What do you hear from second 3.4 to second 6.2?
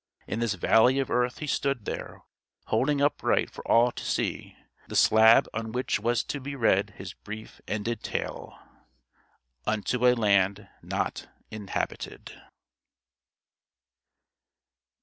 for all to see the slab on which